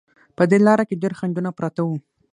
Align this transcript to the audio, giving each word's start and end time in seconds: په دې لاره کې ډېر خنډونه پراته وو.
په 0.37 0.43
دې 0.49 0.57
لاره 0.67 0.83
کې 0.89 0.99
ډېر 1.01 1.13
خنډونه 1.19 1.49
پراته 1.57 1.81
وو. 1.87 1.97